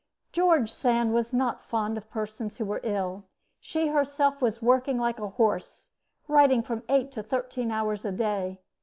George 0.31 0.73
Sand 0.73 1.13
was 1.13 1.31
not 1.31 1.61
fond 1.61 1.95
of 1.95 2.09
persons 2.09 2.57
who 2.57 2.65
were 2.65 2.79
ill. 2.83 3.25
She 3.59 3.89
herself 3.89 4.41
was 4.41 4.59
working 4.59 4.97
like 4.97 5.19
a 5.19 5.29
horse, 5.29 5.91
writing 6.27 6.63
from 6.63 6.81
eight 6.89 7.11
to 7.11 7.21
thirteen 7.21 7.69
hours 7.69 8.03
a 8.03 8.11
day. 8.11 8.61